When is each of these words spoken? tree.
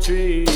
tree. 0.00 0.53